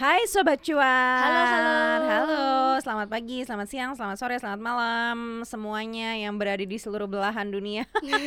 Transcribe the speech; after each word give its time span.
Hai 0.00 0.24
Sobat 0.24 0.64
Cuan 0.64 0.80
Halo, 0.80 1.44
halo. 1.44 2.08
Halo, 2.08 2.48
selamat 2.80 3.12
pagi, 3.12 3.44
selamat 3.44 3.68
siang, 3.68 3.92
selamat 3.92 4.16
sore, 4.16 4.40
selamat 4.40 4.56
malam 4.56 5.44
Semuanya 5.44 6.16
yang 6.16 6.40
berada 6.40 6.64
di 6.64 6.80
seluruh 6.80 7.04
belahan 7.04 7.52
dunia 7.52 7.84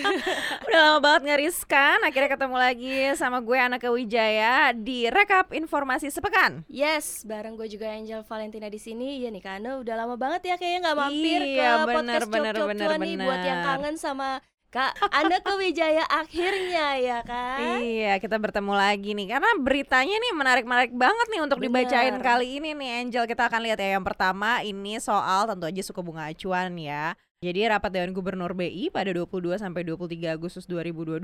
Udah 0.70 0.80
lama 0.86 1.00
banget 1.02 1.34
ngeriskan 1.34 1.98
Akhirnya 2.06 2.30
ketemu 2.30 2.58
lagi 2.62 3.18
sama 3.18 3.42
gue 3.42 3.58
Anaka 3.58 3.90
Wijaya 3.90 4.70
Di 4.78 5.10
Rekap 5.10 5.50
Informasi 5.50 6.14
Sepekan 6.14 6.62
Yes, 6.70 7.26
bareng 7.26 7.58
gue 7.58 7.66
juga 7.66 7.90
Angel 7.90 8.22
Valentina 8.22 8.70
di 8.70 8.78
sini. 8.78 9.26
Ya 9.26 9.34
nih 9.34 9.42
Kano 9.42 9.82
udah 9.82 9.98
lama 9.98 10.14
banget 10.14 10.54
ya 10.54 10.56
kayaknya 10.62 10.94
nggak 10.94 10.98
mampir 11.02 11.42
Iya, 11.42 11.58
ke 11.58 11.66
bener, 11.74 11.90
podcast 11.90 12.30
bener, 12.30 12.54
Cok 12.54 12.68
bener, 12.70 12.86
Cuan 12.86 13.00
nih 13.02 13.16
buat 13.18 13.42
yang 13.42 13.60
bener. 13.66 13.70
kangen 13.74 13.96
sama 13.98 14.30
Kak 14.74 14.98
Anaka 15.14 15.54
Wijaya 15.54 16.02
akhirnya 16.10 16.98
ya 16.98 17.22
kan. 17.22 17.78
Iya, 17.78 18.18
kita 18.18 18.42
bertemu 18.42 18.74
lagi 18.74 19.14
nih 19.14 19.38
Karena 19.38 19.54
beritanya 19.62 20.18
nih 20.18 20.34
menarik-menarik 20.34 20.94
banget 20.98 21.28
nih 21.30 21.42
Untuk 21.46 21.62
Bener. 21.62 21.86
dibacain 21.86 22.18
kali 22.18 22.58
ini 22.58 22.74
nih 22.74 22.90
Angel 23.06 23.30
Kita 23.30 23.54
akan 23.54 23.62
lihat 23.70 23.78
ya 23.78 24.02
Yang 24.02 24.06
pertama 24.10 24.66
ini 24.66 24.98
soal 24.98 25.46
tentu 25.46 25.70
aja 25.70 25.82
suku 25.86 26.02
bunga 26.02 26.26
acuan 26.26 26.74
ya 26.82 27.14
Jadi 27.46 27.70
rapat 27.70 27.94
Dewan 27.94 28.18
Gubernur 28.18 28.58
BI 28.58 28.90
pada 28.90 29.14
22 29.14 29.62
sampai 29.62 29.86
23 29.86 30.42
Agustus 30.42 30.66
2022 30.66 31.22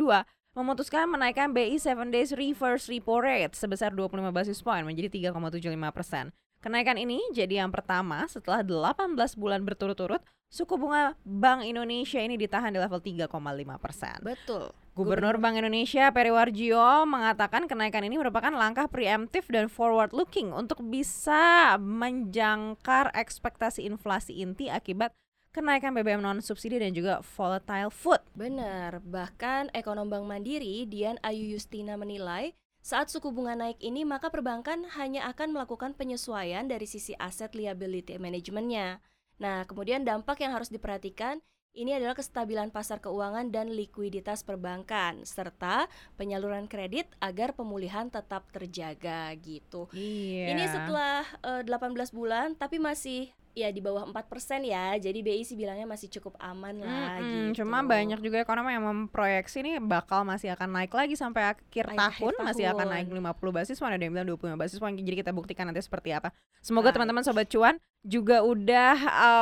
memutuskan 0.58 1.06
menaikkan 1.10 1.54
BI 1.54 1.78
7 1.78 2.10
days 2.10 2.34
reverse 2.34 2.90
repo 2.90 3.22
rate 3.22 3.54
sebesar 3.54 3.94
25 3.94 4.34
basis 4.34 4.60
point 4.60 4.82
menjadi 4.82 5.32
3,75 5.32 5.96
persen. 5.96 6.26
Kenaikan 6.60 7.00
ini 7.00 7.24
jadi 7.32 7.64
yang 7.64 7.72
pertama 7.72 8.28
setelah 8.28 8.60
18 8.60 9.16
bulan 9.40 9.64
berturut-turut 9.64 10.20
suku 10.52 10.76
bunga 10.76 11.16
Bank 11.24 11.64
Indonesia 11.64 12.20
ini 12.20 12.36
ditahan 12.36 12.76
di 12.76 12.80
level 12.84 13.00
3,5 13.00 13.32
persen. 13.80 14.20
Betul. 14.20 14.76
Gubernur 14.92 15.40
Bank 15.40 15.56
Indonesia 15.56 16.12
Peri 16.12 16.36
Warjio 16.36 17.08
mengatakan 17.08 17.72
kenaikan 17.72 18.04
ini 18.04 18.20
merupakan 18.20 18.52
langkah 18.52 18.92
preemptif 18.92 19.48
dan 19.48 19.72
forward 19.72 20.12
looking 20.12 20.52
untuk 20.52 20.84
bisa 20.84 21.80
menjangkar 21.80 23.16
ekspektasi 23.16 23.88
inflasi 23.88 24.44
inti 24.44 24.68
akibat 24.68 25.16
kenaikan 25.56 25.96
BBM 25.96 26.20
non 26.20 26.44
subsidi 26.44 26.76
dan 26.84 26.92
juga 26.92 27.24
volatile 27.24 27.88
food. 27.88 28.20
Bener, 28.36 29.00
bahkan 29.08 29.72
ekonom 29.72 30.12
Bank 30.12 30.28
Mandiri 30.28 30.84
Dian 30.84 31.16
Ayu 31.24 31.56
Justina 31.56 31.96
menilai 31.96 32.52
saat 32.80 33.12
suku 33.12 33.30
bunga 33.36 33.60
naik 33.60 33.78
ini 33.84 34.08
maka 34.08 34.32
perbankan 34.32 34.88
hanya 34.96 35.28
akan 35.30 35.52
melakukan 35.52 35.92
penyesuaian 35.94 36.66
dari 36.66 36.88
sisi 36.88 37.12
aset 37.20 37.52
liability 37.52 38.16
manajemennya. 38.16 39.04
Nah, 39.40 39.64
kemudian 39.68 40.04
dampak 40.04 40.44
yang 40.44 40.56
harus 40.56 40.72
diperhatikan 40.72 41.40
ini 41.78 41.94
adalah 41.94 42.18
kestabilan 42.18 42.74
pasar 42.74 42.98
keuangan 42.98 43.54
dan 43.54 43.70
likuiditas 43.70 44.42
perbankan 44.42 45.22
serta 45.22 45.86
penyaluran 46.18 46.66
kredit 46.66 47.08
agar 47.22 47.54
pemulihan 47.54 48.10
tetap 48.10 48.50
terjaga 48.50 49.30
gitu. 49.38 49.86
Iya. 49.94 50.58
Ini 50.58 50.64
setelah 50.66 51.24
eh, 51.46 51.62
18 51.64 52.10
bulan 52.10 52.58
tapi 52.58 52.82
masih 52.82 53.30
ya 53.52 53.68
di 53.68 53.80
bawah 53.80 54.06
4% 54.06 54.16
ya. 54.62 54.96
Jadi 54.96 55.20
BI 55.20 55.42
sih 55.42 55.54
bilangnya 55.54 55.84
masih 55.84 56.08
cukup 56.10 56.38
aman 56.38 56.80
lah 56.80 57.18
Mm-mm, 57.18 57.52
gitu. 57.52 57.62
Cuma 57.62 57.82
banyak 57.82 58.20
juga 58.20 58.40
ekonom 58.40 58.66
yang 58.66 58.84
memproyeksi 58.84 59.60
nih 59.60 59.76
bakal 59.78 60.22
masih 60.22 60.52
akan 60.52 60.70
naik 60.72 60.92
lagi 60.92 61.14
sampai 61.14 61.50
akhir 61.50 61.86
Akhir 61.90 62.32
tahun, 62.32 62.34
masih 62.42 62.66
akan 62.68 62.86
tahun. 62.86 62.94
naik 62.96 63.08
50 63.10 63.52
basis 63.54 63.76
point 63.76 63.92
ada 63.92 64.00
yang 64.00 64.14
bilang 64.14 64.28
25 64.30 64.56
basis 64.56 64.78
point. 64.78 64.96
Jadi 64.96 65.16
kita 65.18 65.32
buktikan 65.32 65.66
nanti 65.66 65.80
seperti 65.80 66.12
apa. 66.12 66.30
Semoga 66.60 66.90
Baik. 66.90 66.96
teman-teman 66.98 67.24
sobat 67.24 67.48
cuan 67.48 67.76
juga 68.00 68.40
udah 68.42 68.96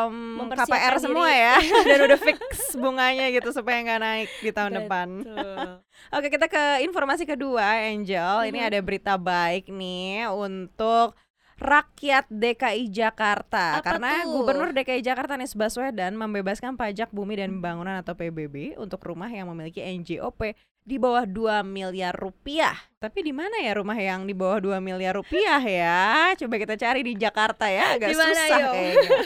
um, 0.10 0.50
KPR 0.50 0.98
semua 0.98 1.30
diri. 1.30 1.46
ya 1.46 1.56
dan 1.90 2.00
udah 2.04 2.18
fix 2.18 2.40
bunganya 2.74 3.30
gitu 3.30 3.50
supaya 3.52 3.78
nggak 3.80 4.02
naik 4.02 4.30
di 4.40 4.50
tahun 4.50 4.72
depan. 4.82 5.08
Betul. 5.22 5.58
Oke, 6.18 6.28
kita 6.30 6.46
ke 6.46 6.64
informasi 6.82 7.24
kedua, 7.24 7.62
Angel. 7.86 8.50
Ini 8.50 8.58
Mhm. 8.58 8.68
ada 8.68 8.80
berita 8.80 9.14
baik 9.16 9.68
nih 9.68 10.26
untuk 10.28 11.14
rakyat 11.58 12.30
DKI 12.30 12.94
Jakarta 12.94 13.82
Apa 13.82 13.98
karena 13.98 14.24
tuh? 14.24 14.42
Gubernur 14.42 14.70
DKI 14.72 15.02
Jakarta 15.02 15.36
Anies 15.36 15.58
Baswedan 15.58 16.14
membebaskan 16.14 16.78
pajak 16.78 17.10
bumi 17.10 17.42
dan 17.42 17.58
bangunan 17.58 17.98
atau 18.00 18.14
PBB 18.14 18.78
untuk 18.78 19.02
rumah 19.04 19.28
yang 19.28 19.50
memiliki 19.50 19.82
NJOP 19.82 20.54
di 20.88 20.96
bawah 20.96 21.28
2 21.28 21.68
miliar 21.68 22.16
rupiah. 22.16 22.80
Tapi 22.96 23.20
di 23.20 23.36
mana 23.36 23.60
ya 23.60 23.76
rumah 23.76 24.00
yang 24.00 24.24
di 24.24 24.32
bawah 24.32 24.64
2 24.64 24.80
miliar 24.80 25.20
rupiah 25.20 25.60
ya? 25.60 26.32
Coba 26.40 26.56
kita 26.56 26.80
cari 26.80 27.04
di 27.04 27.12
Jakarta 27.20 27.68
ya, 27.68 28.00
agak 28.00 28.08
Di 28.08 28.16
mana, 28.16 28.32
susah 28.32 28.48
yo? 28.56 28.72
kayaknya. 28.72 29.10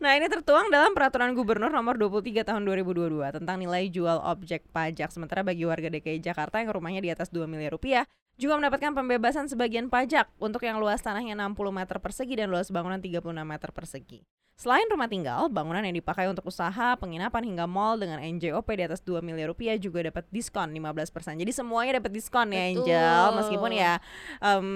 Nah, 0.00 0.16
ini 0.16 0.32
tertuang 0.32 0.72
dalam 0.72 0.96
peraturan 0.96 1.36
gubernur 1.36 1.68
nomor 1.68 2.00
23 2.00 2.40
tahun 2.40 2.64
2022 2.64 3.20
tentang 3.36 3.60
nilai 3.60 3.84
jual 3.92 4.16
objek 4.24 4.64
pajak. 4.72 5.12
Sementara 5.12 5.44
bagi 5.44 5.68
warga 5.68 5.92
DKI 5.92 6.24
Jakarta 6.24 6.56
yang 6.56 6.72
rumahnya 6.72 7.04
di 7.04 7.12
atas 7.12 7.28
2 7.28 7.44
miliar 7.44 7.76
rupiah 7.76 8.08
juga 8.40 8.56
mendapatkan 8.56 8.96
pembebasan 8.96 9.46
sebagian 9.52 9.92
pajak 9.92 10.32
untuk 10.40 10.64
yang 10.64 10.80
luas 10.80 11.04
tanahnya 11.04 11.36
60 11.36 11.52
meter 11.70 12.00
persegi 12.00 12.34
dan 12.40 12.48
luas 12.48 12.72
bangunan 12.72 12.96
36 12.96 13.20
meter 13.44 13.70
persegi. 13.70 14.24
Selain 14.60 14.84
rumah 14.92 15.08
tinggal, 15.08 15.48
bangunan 15.48 15.80
yang 15.80 15.96
dipakai 15.96 16.28
untuk 16.28 16.44
usaha, 16.52 16.92
penginapan 17.00 17.48
hingga 17.48 17.64
mall 17.64 17.96
dengan 17.96 18.20
NJOP 18.20 18.68
di 18.76 18.84
atas 18.84 19.00
2 19.00 19.24
miliar 19.24 19.48
rupiah 19.48 19.72
juga 19.80 20.04
dapat 20.04 20.28
diskon 20.28 20.68
15%. 20.76 21.40
Jadi 21.40 21.48
semuanya 21.48 21.96
dapat 21.96 22.12
diskon 22.12 22.52
ya 22.52 22.68
Betul. 22.68 22.84
Angel, 22.84 23.24
meskipun 23.40 23.70
ya 23.72 23.92
em, 24.44 24.68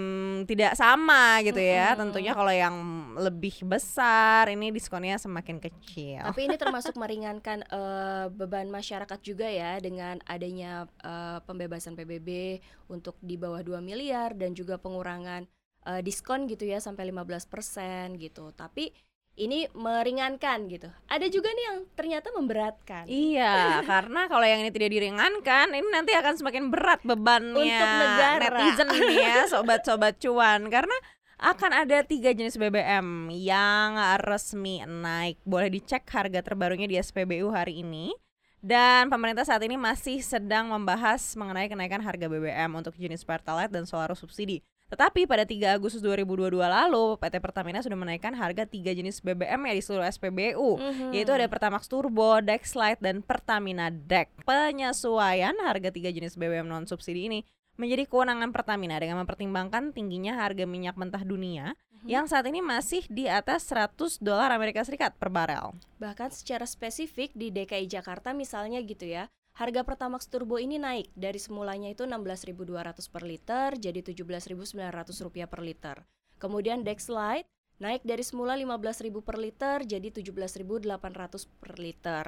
tidak 0.49 0.73
sama 0.73 1.37
gitu 1.45 1.61
ya. 1.61 1.93
Mm-mm. 1.93 2.01
Tentunya 2.01 2.33
kalau 2.33 2.49
yang 2.49 2.77
lebih 3.21 3.61
besar 3.69 4.49
ini 4.49 4.73
diskonnya 4.73 5.21
semakin 5.21 5.61
kecil. 5.61 6.33
Tapi 6.33 6.49
ini 6.49 6.57
termasuk 6.57 6.97
meringankan 6.97 7.69
eh, 7.69 8.33
beban 8.33 8.73
masyarakat 8.73 9.21
juga 9.21 9.53
ya 9.53 9.77
dengan 9.85 10.17
adanya 10.25 10.89
eh, 11.05 11.45
pembebasan 11.45 11.93
PBB 11.93 12.57
untuk 12.89 13.21
di 13.21 13.37
bawah 13.37 13.54
2 13.63 13.79
miliar 13.85 14.35
dan 14.35 14.57
juga 14.57 14.81
pengurangan 14.81 15.47
eh, 15.87 16.01
diskon 16.03 16.49
gitu 16.49 16.65
ya 16.67 16.81
sampai 16.81 17.13
15% 17.13 18.17
gitu. 18.19 18.51
Tapi 18.57 18.91
ini 19.35 19.67
meringankan 19.75 20.71
gitu. 20.71 20.87
Ada 21.11 21.27
juga 21.27 21.51
nih 21.51 21.65
yang 21.67 21.79
ternyata 21.99 22.31
memberatkan. 22.31 23.05
Iya, 23.11 23.83
karena 23.91 24.31
kalau 24.31 24.47
yang 24.47 24.63
ini 24.63 24.71
tidak 24.71 24.95
diringankan, 24.95 25.75
ini 25.75 25.89
nanti 25.91 26.15
akan 26.15 26.35
semakin 26.39 26.71
berat 26.71 27.03
bebannya 27.03 27.59
Untuk 27.59 27.91
negara. 27.99 28.39
netizen 28.39 28.89
nih 28.95 29.19
ya, 29.19 29.39
sobat-sobat 29.51 30.23
cuan. 30.23 30.71
Karena 30.71 30.95
akan 31.43 31.83
ada 31.83 32.07
tiga 32.07 32.31
jenis 32.31 32.55
BBM 32.55 33.35
yang 33.35 33.99
resmi 34.23 34.87
naik. 34.87 35.43
Boleh 35.43 35.69
dicek 35.69 36.07
harga 36.15 36.41
terbarunya 36.41 36.87
di 36.87 36.97
SPBU 36.97 37.51
hari 37.51 37.83
ini. 37.83 38.15
Dan 38.65 39.13
pemerintah 39.13 39.45
saat 39.45 39.61
ini 39.61 39.77
masih 39.77 40.25
sedang 40.25 40.73
membahas 40.73 41.37
mengenai 41.37 41.69
kenaikan 41.69 42.01
harga 42.01 42.33
BBM 42.33 42.73
untuk 42.73 42.97
jenis 42.97 43.21
Pertalite 43.21 43.69
dan 43.69 43.85
Solar 43.85 44.09
subsidi. 44.17 44.65
Tetapi 44.89 45.29
pada 45.29 45.45
3 45.45 45.77
Agustus 45.77 46.01
2022 46.01 46.57
lalu, 46.65 47.21
PT 47.21 47.45
Pertamina 47.45 47.85
sudah 47.85 47.97
menaikkan 47.97 48.33
harga 48.33 48.65
tiga 48.65 48.97
jenis 48.97 49.21
BBM 49.21 49.69
ya 49.69 49.73
di 49.77 49.83
seluruh 49.85 50.09
SPBU 50.09 50.81
Mhm. 50.81 51.13
yaitu 51.13 51.29
ada 51.29 51.45
Pertamax 51.45 51.93
Turbo, 51.93 52.41
Dexlite, 52.41 53.05
dan 53.05 53.21
Pertamina 53.21 53.93
Dex. 53.93 54.33
Penyesuaian 54.49 55.53
harga 55.61 55.93
tiga 55.93 56.09
jenis 56.09 56.33
BBM 56.33 56.65
non 56.65 56.89
subsidi 56.89 57.29
ini 57.29 57.45
menjadi 57.75 58.07
kewenangan 58.07 58.55
Pertamina 58.55 58.97
dengan 59.03 59.23
mempertimbangkan 59.25 59.91
tingginya 59.91 60.39
harga 60.39 60.65
minyak 60.65 60.95
mentah 60.95 61.23
dunia 61.27 61.75
Mhm. 61.75 62.07
yang 62.07 62.25
saat 62.29 62.47
ini 62.47 62.61
masih 62.61 63.03
di 63.09 63.27
atas 63.27 63.65
100 63.67 64.21
dolar 64.21 64.53
Amerika 64.53 64.85
Serikat 64.85 65.17
per 65.17 65.33
barel. 65.33 65.75
Bahkan 65.99 66.31
secara 66.31 66.69
spesifik 66.69 67.33
di 67.33 67.51
DKI 67.51 67.89
Jakarta 67.89 68.37
misalnya 68.37 68.79
gitu 68.85 69.09
ya, 69.09 69.27
harga 69.57 69.83
Pertamax 69.87 70.27
Turbo 70.29 70.59
ini 70.59 70.77
naik 70.77 71.11
dari 71.17 71.39
semulanya 71.39 71.91
itu 71.91 72.05
16.200 72.05 73.07
per 73.09 73.23
liter 73.25 73.75
jadi 73.79 74.01
17.900 74.03 75.23
rupiah 75.23 75.49
per 75.49 75.65
liter. 75.65 76.05
Kemudian 76.39 76.85
Dexlite 76.85 77.49
naik 77.81 78.07
dari 78.07 78.23
semula 78.23 78.55
15.000 78.55 79.23
per 79.25 79.39
liter 79.39 79.83
jadi 79.83 80.09
17.800 80.13 81.47
per 81.59 81.75
liter. 81.79 82.25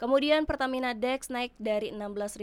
Kemudian 0.00 0.48
Pertamina 0.48 0.96
Dex 0.96 1.28
naik 1.28 1.52
dari 1.60 1.92
16.500 1.92 2.40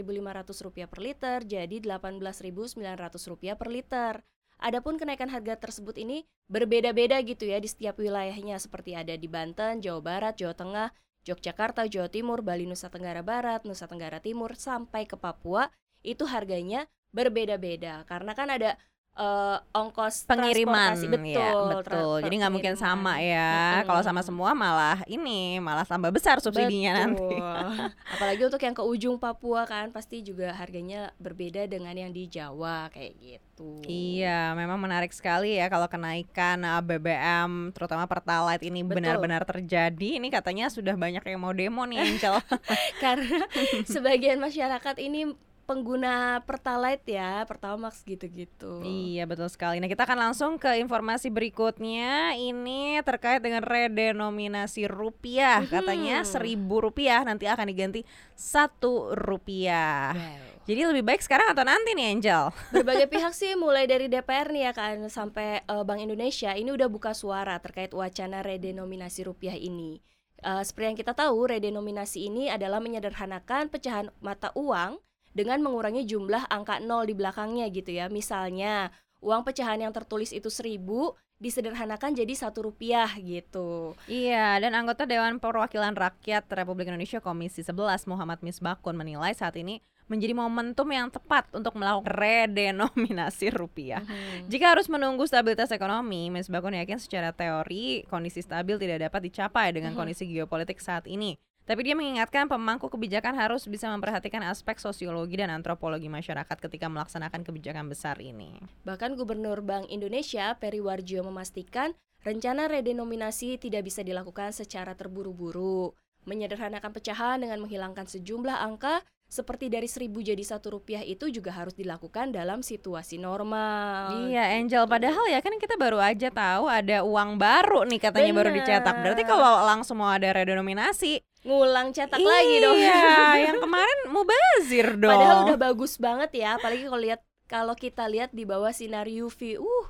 rupiah 0.62 0.86
per 0.86 1.02
liter 1.02 1.42
jadi 1.42 1.82
18.900 1.82 2.78
rupiah 3.26 3.58
per 3.58 3.66
liter. 3.66 4.22
Adapun 4.62 4.94
kenaikan 4.94 5.26
harga 5.26 5.58
tersebut 5.58 5.98
ini 5.98 6.22
berbeda-beda 6.46 7.18
gitu 7.26 7.50
ya 7.50 7.58
di 7.58 7.66
setiap 7.66 7.98
wilayahnya 7.98 8.62
seperti 8.62 8.94
ada 8.94 9.18
di 9.18 9.26
Banten, 9.26 9.82
Jawa 9.82 9.98
Barat, 9.98 10.38
Jawa 10.38 10.54
Tengah, 10.54 10.88
Yogyakarta, 11.26 11.90
Jawa 11.90 12.06
Timur, 12.06 12.46
Bali, 12.46 12.62
Nusa 12.62 12.94
Tenggara 12.94 13.26
Barat, 13.26 13.66
Nusa 13.66 13.90
Tenggara 13.90 14.22
Timur 14.22 14.54
sampai 14.54 15.10
ke 15.10 15.18
Papua 15.18 15.66
itu 16.06 16.30
harganya 16.30 16.86
berbeda-beda 17.10 18.06
karena 18.06 18.38
kan 18.38 18.54
ada 18.54 18.78
eh, 19.18 19.58
ongkos 19.74 20.24
pengiriman 20.30 20.94
transportasi. 20.94 21.34
ya 21.34 21.50
betul 21.50 21.66
betul 21.74 22.16
jadi 22.22 22.34
nggak 22.38 22.52
mungkin 22.54 22.74
sama 22.78 23.18
ya 23.18 23.82
Mm-mm. 23.82 23.86
kalau 23.90 24.02
sama 24.06 24.22
semua 24.22 24.54
malah 24.54 25.02
ini 25.10 25.58
malah 25.58 25.82
tambah 25.82 26.14
besar 26.14 26.38
subsidinya 26.38 27.04
nanti 27.04 27.18
Betul. 27.18 27.90
Apalagi 28.14 28.42
untuk 28.44 28.62
yang 28.62 28.76
ke 28.76 28.84
ujung 28.84 29.16
Papua 29.16 29.64
kan 29.64 29.90
pasti 29.90 30.20
juga 30.20 30.52
harganya 30.54 31.10
berbeda 31.18 31.66
dengan 31.66 31.94
yang 31.94 32.10
di 32.12 32.28
Jawa 32.28 32.88
kayak 32.92 33.14
gitu. 33.18 33.82
Iya, 33.88 34.54
memang 34.54 34.78
menarik 34.78 35.10
sekali 35.10 35.58
ya 35.58 35.66
kalau 35.66 35.90
kenaikan 35.90 36.62
uh, 36.62 36.78
BBM, 36.78 37.74
terutama 37.74 38.06
Pertalite 38.06 38.62
ini 38.62 38.86
Betul. 38.86 39.02
benar-benar 39.02 39.42
terjadi. 39.42 40.22
Ini 40.22 40.28
katanya 40.30 40.70
sudah 40.70 40.94
banyak 40.94 41.22
yang 41.26 41.40
mau 41.42 41.50
demo 41.50 41.82
nih, 41.82 41.98
Angel. 42.06 42.38
Karena 43.02 43.44
sebagian 43.94 44.38
masyarakat 44.38 44.96
ini 45.02 45.34
pengguna 45.68 46.40
Pertalite 46.48 47.12
ya, 47.12 47.44
Pertamax 47.44 48.00
gitu-gitu. 48.08 48.80
iya, 48.80 49.28
betul 49.28 49.52
sekali. 49.52 49.76
Nah, 49.84 49.86
kita 49.92 50.08
akan 50.08 50.32
langsung 50.32 50.56
ke 50.56 50.80
informasi 50.80 51.28
berikutnya. 51.28 52.32
Ini 52.32 53.04
terkait 53.04 53.44
dengan 53.44 53.60
redenominasi 53.60 54.88
rupiah. 54.88 55.60
Mhm. 55.60 55.68
Katanya 55.68 56.16
seribu 56.24 56.80
rupiah 56.80 57.20
nanti 57.20 57.44
akan 57.44 57.68
diganti 57.68 58.00
satu 58.32 59.12
rupiah. 59.12 60.16
Wow. 60.16 60.64
Jadi 60.64 60.80
lebih 60.84 61.04
baik 61.04 61.20
sekarang 61.20 61.52
atau 61.52 61.64
nanti 61.64 61.92
nih, 61.92 62.16
Angel? 62.16 62.48
Berbagai 62.72 63.08
pihak 63.08 63.32
sih 63.36 63.52
mulai 63.52 63.84
dari 63.84 64.08
DPR 64.08 64.48
nih 64.48 64.62
ya 64.68 64.72
kan 64.72 64.96
sampai 65.12 65.64
eh, 65.64 65.84
Bank 65.84 66.00
Indonesia 66.00 66.56
ini 66.56 66.72
udah 66.72 66.88
buka 66.88 67.12
suara 67.12 67.60
terkait 67.60 67.92
wacana 67.92 68.40
redenominasi 68.40 69.28
rupiah 69.28 69.56
ini. 69.56 70.00
Eh, 70.44 70.62
seperti 70.64 70.86
yang 70.92 70.98
kita 71.00 71.12
tahu, 71.12 71.50
redenominasi 71.50 72.28
ini 72.28 72.48
adalah 72.48 72.80
menyederhanakan 72.80 73.68
pecahan 73.68 74.08
mata 74.24 74.52
uang 74.54 75.00
dengan 75.32 75.62
mengurangi 75.62 76.04
jumlah 76.04 76.48
angka 76.48 76.80
nol 76.80 77.08
di 77.08 77.14
belakangnya 77.14 77.68
gitu 77.70 77.90
ya. 77.92 78.06
Misalnya, 78.08 78.90
uang 79.18 79.42
pecahan 79.42 79.82
yang 79.82 79.92
tertulis 79.94 80.30
itu 80.30 80.48
seribu 80.48 81.14
disederhanakan 81.38 82.18
jadi 82.18 82.34
satu 82.34 82.66
rupiah 82.66 83.06
gitu. 83.14 83.94
Iya, 84.10 84.58
dan 84.58 84.74
anggota 84.74 85.06
Dewan 85.06 85.38
Perwakilan 85.38 85.94
Rakyat 85.94 86.50
Republik 86.50 86.90
Indonesia 86.90 87.22
Komisi 87.22 87.62
11 87.62 88.10
Muhammad 88.10 88.42
Misbakun 88.42 88.98
menilai 88.98 89.30
saat 89.38 89.54
ini 89.54 89.78
menjadi 90.08 90.34
momentum 90.34 90.88
yang 90.88 91.12
tepat 91.12 91.46
untuk 91.52 91.76
melakukan 91.76 92.08
redenominasi 92.10 93.52
rupiah. 93.52 94.00
Mhm. 94.02 94.48
Jika 94.50 94.72
harus 94.74 94.88
menunggu 94.88 95.28
stabilitas 95.28 95.70
ekonomi, 95.70 96.32
Misbakun 96.32 96.74
yakin 96.74 96.98
secara 96.98 97.30
teori 97.30 98.02
kondisi 98.08 98.40
stabil 98.42 98.74
tidak 98.80 99.06
dapat 99.06 99.30
dicapai 99.30 99.70
dengan 99.70 99.92
Mhm. 99.94 99.98
kondisi 100.00 100.24
geopolitik 100.26 100.80
saat 100.80 101.04
ini. 101.06 101.36
Tapi 101.68 101.84
dia 101.84 101.92
mengingatkan 101.92 102.48
pemangku 102.48 102.88
kebijakan 102.88 103.36
harus 103.36 103.68
bisa 103.68 103.92
memperhatikan 103.92 104.40
aspek 104.48 104.80
sosiologi 104.80 105.36
dan 105.36 105.52
antropologi 105.52 106.08
masyarakat 106.08 106.56
ketika 106.64 106.88
melaksanakan 106.88 107.44
kebijakan 107.44 107.92
besar 107.92 108.16
ini. 108.24 108.56
Bahkan 108.88 109.20
Gubernur 109.20 109.60
Bank 109.60 109.84
Indonesia 109.92 110.56
Peri 110.56 110.80
Warjio 110.80 111.20
memastikan 111.28 111.92
rencana 112.24 112.72
redenominasi 112.72 113.60
tidak 113.60 113.84
bisa 113.84 114.00
dilakukan 114.00 114.56
secara 114.56 114.96
terburu-buru. 114.96 115.92
Menyederhanakan 116.24 116.88
pecahan 116.88 117.44
dengan 117.44 117.60
menghilangkan 117.60 118.08
sejumlah 118.08 118.64
angka 118.64 119.04
seperti 119.28 119.68
dari 119.68 119.84
seribu 119.84 120.24
jadi 120.24 120.40
satu 120.40 120.80
rupiah 120.80 121.04
itu 121.04 121.28
juga 121.28 121.52
harus 121.52 121.76
dilakukan 121.76 122.32
dalam 122.32 122.64
situasi 122.64 123.20
normal. 123.20 124.32
Iya 124.32 124.56
Angel, 124.56 124.88
padahal 124.88 125.28
ya 125.28 125.44
kan 125.44 125.52
kita 125.60 125.76
baru 125.76 126.00
aja 126.00 126.32
tahu 126.32 126.64
ada 126.64 127.04
uang 127.04 127.36
baru 127.36 127.84
nih 127.84 128.00
katanya 128.00 128.32
baru 128.32 128.50
Bener. 128.50 128.64
dicetak. 128.64 128.94
Berarti 129.04 129.22
kalau 129.28 129.68
langsung 129.68 130.00
mau 130.00 130.08
ada 130.08 130.32
redenominasi, 130.32 131.20
Ngulang 131.46 131.94
cetak 131.94 132.18
lagi 132.18 132.56
dong. 132.58 132.76
Iya, 132.76 133.46
yang 133.46 133.62
kemarin 133.62 133.98
mau 134.10 134.26
bazir 134.26 134.98
dong. 134.98 135.14
Padahal 135.14 135.38
udah 135.46 135.58
bagus 135.70 135.94
banget 135.94 136.30
ya, 136.34 136.58
apalagi 136.58 136.82
kalau 136.82 136.98
lihat 136.98 137.22
kalau 137.48 137.72
kita 137.72 138.04
lihat 138.04 138.30
di 138.36 138.44
bawah 138.44 138.70
sinar 138.70 139.08
UV, 139.08 139.56
uh 139.56 139.86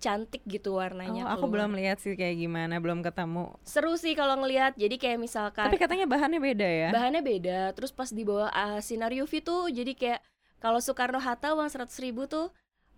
cantik 0.00 0.40
gitu 0.48 0.80
warnanya. 0.80 1.28
Oh, 1.28 1.36
aku 1.36 1.46
keluar. 1.46 1.68
belum 1.68 1.72
lihat 1.76 2.00
sih 2.00 2.16
kayak 2.16 2.40
gimana, 2.40 2.80
belum 2.80 3.04
ketemu. 3.04 3.52
Seru 3.68 3.94
sih 4.00 4.16
kalau 4.16 4.40
ngelihat. 4.40 4.72
Jadi 4.80 4.96
kayak 4.96 5.20
misalkan 5.20 5.68
Tapi 5.68 5.76
katanya 5.76 6.08
bahannya 6.08 6.40
beda 6.40 6.64
ya. 6.64 6.88
bahannya 6.90 7.22
beda 7.22 7.76
terus 7.76 7.92
pas 7.92 8.08
di 8.08 8.24
bawah 8.24 8.48
uh, 8.48 8.80
sinar 8.80 9.12
UV 9.12 9.44
tuh 9.44 9.68
jadi 9.68 9.92
kayak 9.92 10.20
kalau 10.62 10.80
Soekarno 10.80 11.20
Hatta 11.20 11.52
uang 11.52 11.68
100 11.68 11.90
ribu 12.00 12.24
tuh 12.24 12.48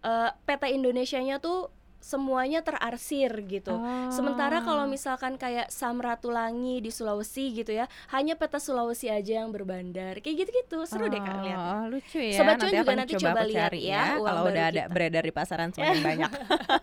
uh, 0.05 0.31
peta 0.47 0.71
Indonesianya 0.71 1.43
tuh 1.43 1.73
semuanya 2.05 2.61
terarsir 2.61 3.33
gitu 3.43 3.73
Oh. 3.73 4.13
sementara 4.13 4.61
kalau 4.61 4.85
misalkan 4.85 5.35
kayak 5.35 5.73
Samratulangi 5.73 6.79
di 6.79 6.91
Sulawesi 6.91 7.55
gitu 7.55 7.73
ya 7.73 7.89
hanya 8.11 8.35
peta 8.35 8.59
Sulawesi 8.59 9.09
aja 9.09 9.41
yang 9.41 9.49
berbandar 9.49 10.21
kayak 10.21 10.45
gitu-gitu 10.45 10.85
seru 10.85 11.09
deh 11.09 11.17
kak 11.17 11.41
lihat 11.41 11.57
Oh, 11.57 11.83
lucu 11.89 12.21
ya. 12.21 12.37
Sobat 12.37 12.61
Cuan 12.61 12.73
juga 12.75 12.93
nanti 12.93 13.13
coba 13.15 13.31
coba 13.31 13.43
lihat 13.43 13.71
cari 13.71 13.81
ya 13.87 14.05
uang 14.15 14.27
Kalau 14.27 14.43
udah 14.45 14.65
ada 14.67 14.83
kita. 14.83 14.93
beredar 14.93 15.23
di 15.23 15.33
pasaran 15.33 15.69
semakin 15.73 16.03
banyak. 16.03 16.31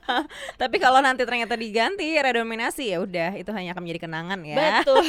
Tapi 0.61 0.77
kalau 0.77 0.99
nanti 0.99 1.21
ternyata 1.21 1.53
diganti 1.53 2.07
redenominasi 2.15 2.83
ya 2.87 2.97
udah 2.97 3.31
itu 3.35 3.51
hanya 3.51 3.71
akan 3.71 3.81
menjadi 3.83 4.01
kenangan 4.01 4.39
ya. 4.41 4.55
betul 4.81 5.05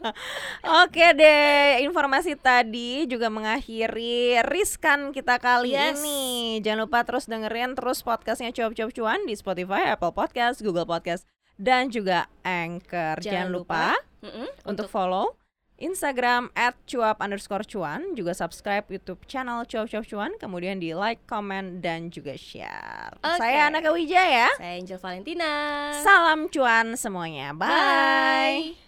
Oke 0.82 1.06
deh, 1.12 1.62
informasi 1.82 2.34
tadi 2.34 3.06
juga 3.06 3.28
mengakhiri 3.28 4.42
riskan 4.42 5.12
kita 5.12 5.38
kali 5.38 5.68
Yes. 5.68 5.98
ini. 5.98 6.22
Jangan 6.60 6.80
lupa 6.82 7.02
terus 7.02 7.26
dengerin 7.26 7.74
terus 7.74 8.00
podcastnya 8.00 8.50
Cuap 8.50 8.72
Cuap 8.72 8.90
Cuan 8.90 9.20
di 9.22 9.35
Spotify, 9.36 9.92
Apple 9.92 10.10
Podcast, 10.10 10.64
Google 10.64 10.88
Podcast, 10.88 11.28
dan 11.56 11.88
juga 11.88 12.26
Anchor. 12.42 13.20
Jangan, 13.20 13.24
Jangan 13.24 13.48
lupa, 13.52 13.84
Mm-mm, 14.24 14.48
untuk 14.64 14.88
follow 14.88 15.36
Instagram 15.76 16.48
at 16.56 16.72
cuap 16.88 17.20
underscore 17.20 17.60
cuan 17.68 18.16
juga 18.16 18.32
subscribe 18.32 18.88
YouTube 18.88 19.28
channel 19.28 19.60
cuap 19.68 19.84
cuap 19.92 20.08
cuan 20.08 20.32
kemudian 20.40 20.80
di 20.80 20.96
like, 20.96 21.20
comment, 21.28 21.84
dan 21.84 22.08
juga 22.08 22.32
share. 22.32 23.12
Oke. 23.20 23.36
Saya 23.36 23.68
Anaka 23.68 23.92
Wijaya. 23.92 24.48
saya 24.56 24.80
Angel 24.80 24.96
Valentina 24.96 25.52
Salam 26.00 26.48
cuan 26.48 26.96
semuanya. 26.96 27.52
Bye. 27.52 27.68
Bye. 28.72 28.85